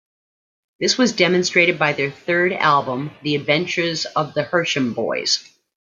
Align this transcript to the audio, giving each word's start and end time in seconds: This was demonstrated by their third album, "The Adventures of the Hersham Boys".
This 0.79 0.97
was 0.97 1.11
demonstrated 1.13 1.77
by 1.77 1.93
their 1.93 2.09
third 2.09 2.53
album, 2.53 3.11
"The 3.21 3.35
Adventures 3.35 4.05
of 4.05 4.33
the 4.33 4.41
Hersham 4.43 4.95
Boys". 4.95 5.47